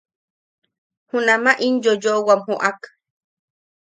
[1.09, 2.79] Junama in yoyoʼowam joʼak.